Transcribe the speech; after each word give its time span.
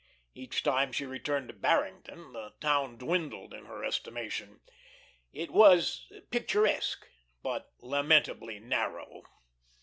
Each 0.33 0.63
time 0.63 0.91
she 0.91 1.05
returned 1.05 1.49
to 1.49 1.53
Barrington 1.53 2.33
the 2.33 2.53
town 2.59 2.97
dwindled 2.97 3.53
in 3.53 3.65
her 3.65 3.83
estimation. 3.85 4.61
It 5.31 5.51
was 5.51 6.11
picturesque, 6.31 7.07
but 7.43 7.71
lamentably 7.81 8.59
narrow. 8.59 9.21